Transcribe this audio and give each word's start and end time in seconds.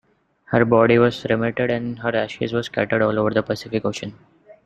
Her 0.45 0.65
body 0.65 0.97
was 0.97 1.21
cremated 1.21 1.69
and 1.69 1.99
her 1.99 2.15
ashes 2.15 2.53
were 2.53 2.63
scattered 2.63 3.03
over 3.03 3.29
the 3.31 3.43
Pacific 3.43 3.85
Ocean. 3.85 4.15